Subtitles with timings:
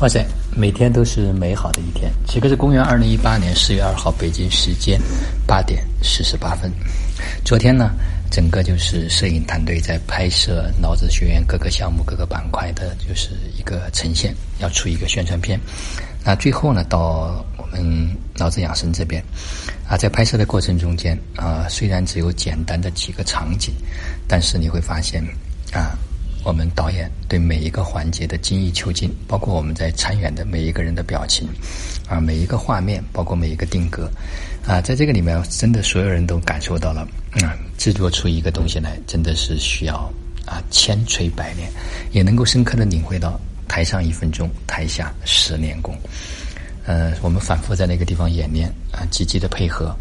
[0.00, 0.24] 哇塞，
[0.56, 2.10] 每天都是美好的一天。
[2.26, 4.98] 这个是公元二零一八年四月二号北京时间
[5.46, 6.72] 八点四十八分。
[7.44, 7.90] 昨天呢，
[8.30, 15.60] 整个就是摄影团队在拍摄脑子学院各个项目、各个板块的，就是一个呈现，要出一个宣传片。
[16.24, 18.08] 那最后呢，到我们
[18.38, 19.22] 脑子养生这边
[19.86, 23.74] 啊，在拍摄的过程中间啊，虽然只有简单的几个场景，
[24.26, 25.22] 但是你会发现
[25.74, 25.92] 啊。
[26.42, 31.46] 我们导演对每一个环节的精益求精，包括我们在参演的每一个人的表情，
[32.08, 34.10] 啊，每一个画面，包括每一个定格，
[34.66, 37.06] 啊，在这个里面，真的所有人都感受到了，
[37.42, 40.10] 嗯，制作出一个东西来，真的是需要
[40.46, 41.70] 啊千锤百炼，
[42.12, 45.94] 也能够深刻的领会到台上一分钟，台下十年功。
[46.86, 49.94] 呃，我们反复在那个地方演练啊，积极的配合，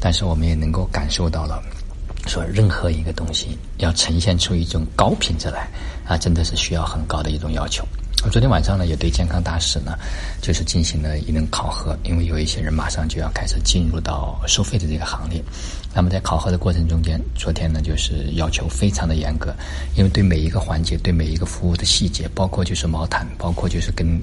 [0.00, 1.62] 但是我们也能够感受到了。
[2.26, 5.68] 说任何一个东西要呈现出一种高品质来
[6.06, 7.86] 啊，真的是需要很高的一种要求。
[8.24, 9.98] 我昨天晚上呢，也对健康大使呢，
[10.40, 15.42] 就是进行了一轮考核，因为有一些人马上就要开始进入到收费的这个行列。
[15.92, 19.52] 那么在考核的过程中间，昨天呢，就是要求非常的严格，
[19.96, 24.20] 因为对每一个环节、对每一个服务的细节，包括就是毛毯，包括就是跟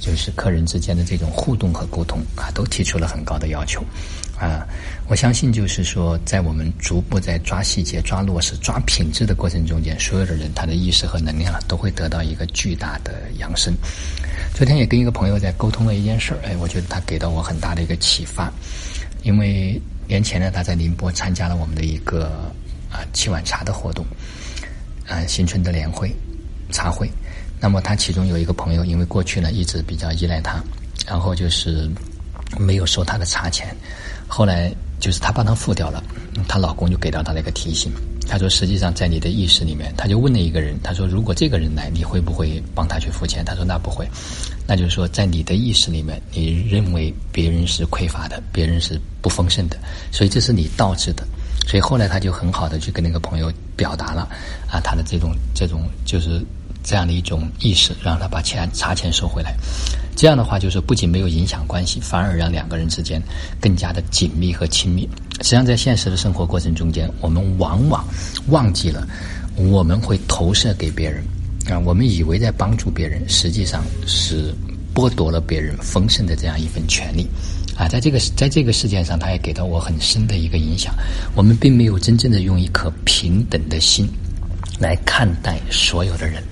[0.00, 3.80] 就是客人之间的这种互动和沟通啊，都提出了很高的要求。
[4.38, 4.66] 啊，
[5.08, 13.72] 我相信就是说，在我们逐步在抓细节、抓落实、抓品质的过程中间，所有的人他的意识和能量啊都会得到一个巨大的扬升。
[14.54, 18.52] 昨天也跟一个朋友在沟通了一件事儿，哎，我觉得他给到我很大的一个启发。
[19.22, 22.26] 因为年前呢，他在宁波参加了我们的一个
[22.90, 24.04] 啊七碗茶的活动，
[25.08, 26.14] 啊新春的联会
[26.70, 27.10] 茶会。
[27.58, 30.62] 那么他其中有一个朋友，因为过去呢一直比较依赖他，
[31.06, 31.90] 然后就是
[32.58, 33.74] 没有收他的茶钱。
[34.26, 36.02] 后来就是她帮他付掉了，
[36.48, 37.92] 她老公就给到她一个提醒，
[38.28, 43.44] 他说实际上在你的意识里面，他就问了一个人，他说如果这个人来，你会不会帮他去付钱？
[43.44, 44.08] 他说那不会，
[44.66, 49.78] 那就是说在你的意识里面，你认为别人是匮乏的，别人是不丰盛的，
[50.10, 51.24] 所以这是你导致的。
[51.68, 54.28] 所以后来他就很好的去跟那个朋友表达了
[54.68, 56.44] 啊，他的这种这种就是
[56.82, 59.54] 这样的一种意识，让他把钱茶钱收回来。
[60.16, 63.22] 这样的话，就是不仅没有影响关系，反而让两个人之间
[63.60, 65.06] 更加的紧密和亲密。
[65.42, 68.02] 实际上，在现实的生活过程中间，我们往往
[68.48, 69.06] 忘记了，
[69.56, 71.22] 我们会投射给别人
[71.68, 74.54] 啊，我们以为在帮助别人，实际上是
[74.94, 77.26] 剥夺了别人丰盛的这样一份权利
[77.76, 77.86] 啊。
[77.86, 80.94] 在这个在这个事件上，他也给到我很深的一个影响。
[81.34, 84.08] 我们并没有真正的用一颗平等的心
[84.78, 86.42] 来看待所有的人，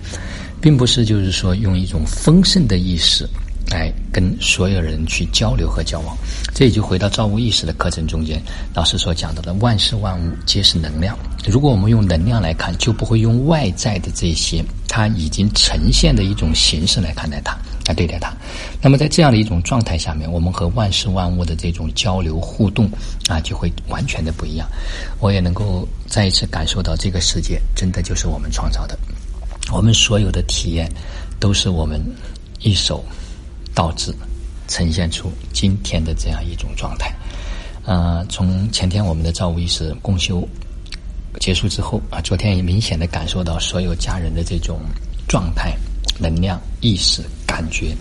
[0.60, 3.26] 并不是就是说用一种丰盛的意识。
[3.70, 6.16] 来跟所有人去交流和交往，
[6.54, 8.40] 这也就回到造物意识的课程中间，
[8.74, 11.18] 老师所讲到的万事万物皆是能量。
[11.46, 18.32] 如果我们用能量来看，就不会用外在的这些它已经呈现的一种形式来看待它，来对待它。
[18.80, 22.88] 那么在这样的一种状态下面，我们和万事万物的这种交流互动
[23.28, 24.68] 啊，就会完全的不一样。
[25.20, 28.96] 我也能够再一次感受到，这个世界真的就是我们创造的，
[29.72, 30.90] 我们所有的体验
[31.40, 32.00] 都是我们
[32.60, 33.04] 一手。
[33.74, 34.14] 导致
[34.68, 37.14] 呈现出今天的这样一种状态。
[37.84, 40.46] 呃，从前天我们的造物意识共修
[41.38, 44.80] 结束之后啊，昨天也明显的感受到所有家人的这种
[45.28, 45.76] 状态、
[46.18, 47.94] 能量、意识、感觉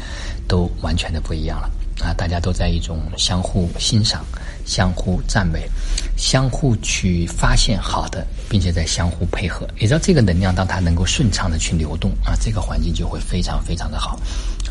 [0.47, 1.69] 都完全的不一样了
[1.99, 2.13] 啊！
[2.13, 4.23] 大家都在一种相互欣赏、
[4.65, 5.67] 相互赞美、
[6.15, 9.67] 相互去发现好的，并且在相互配合。
[9.77, 14.17] 你知道这个能量，当它能够顺畅的去流动啊，这个环境就会非常非常的好。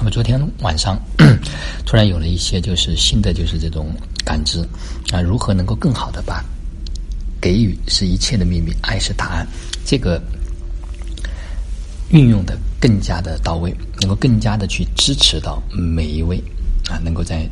[0.03, 1.01] 那么昨天晚上
[1.87, 4.59] 突然有了一些就是新的就是这种感知
[5.13, 6.45] 啊，如何能够更好的把
[7.41, 9.47] 给予是一切的秘密，爱是答案，
[9.85, 10.21] 这个
[12.11, 16.43] 运用的更加的到位，能够更加的去支持到每一位
[16.91, 17.49] 啊，能够在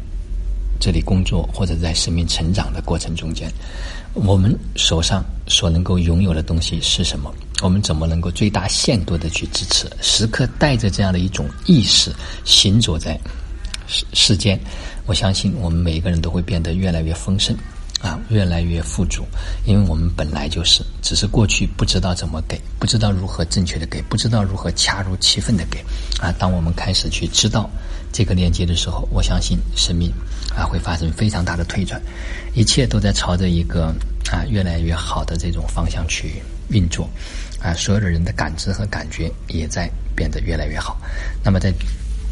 [0.81, 3.53] 这里工作或者在生命成长的过程中间，
[4.15, 7.33] 我们手上所能够拥有的东西是什么？
[7.63, 9.87] 我们怎么能够最大限度的去支持？
[10.01, 12.11] 时刻带着这样的一种意识
[12.43, 13.21] 行走在
[13.87, 14.59] 世世间，
[15.05, 17.55] 我相信我们每一个人都会变得越来越丰盛，
[18.01, 19.25] 啊，越来越富足，
[19.67, 25.85] 因为我们本来就是，只是过去不知道怎么给，不知道如何正确的给，不知道如何恰如其分的给，
[26.19, 27.69] 啊，当我们开始去知道
[28.13, 30.13] 这个链接的时候，我相信生命
[30.57, 32.01] 啊会发生非常大的推转，
[32.55, 33.95] 一切都在朝着一个
[34.31, 37.09] 啊越来越好的这种方向去运作。
[37.63, 39.87] 啊，所有的人的感知和感觉也在
[40.17, 40.99] 变得越来越好。
[41.45, 41.71] 那么，在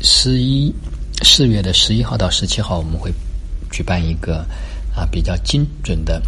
[0.01, 0.75] 十一
[1.23, 3.13] 四月的十一号到十七号，我们会
[3.71, 4.39] 举办一个
[4.97, 6.23] 啊比较精准的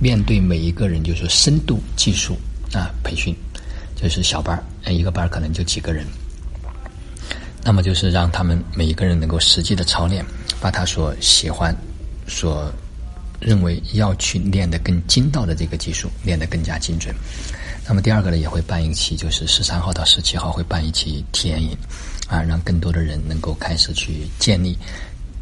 [0.00, 2.34] 面对每一个人，就是深度技术
[2.72, 3.36] 啊培训，
[3.94, 4.56] 就是小班
[4.86, 6.06] 儿，一个班儿可能就几个人。
[7.64, 10.24] 那么就是让他们每一个人能够实际的操练，
[10.60, 11.76] 把他所喜欢、
[12.26, 12.72] 所
[13.38, 17.14] 认为要去练得更精到的这个技术练得更加精准。
[17.86, 21.76] 那么第二个呢，也会办一期，就是十三号到十七号会办一期体验营，
[22.28, 24.78] 啊，让更多的人能够开始去建立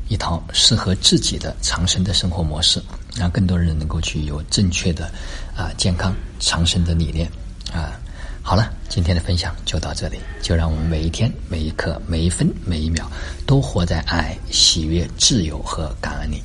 [0.09, 2.83] 一套适合自己的长生的生活模式，
[3.15, 5.11] 让更多人能够去有正确的
[5.57, 7.31] 啊健康长生的理念
[7.73, 7.93] 啊。
[8.89, 13.07] 今天的分享就到这里，就让我们每一天、每一刻、每一分、每一秒，
[13.47, 16.43] 都活在爱、喜悦、自由和感恩里。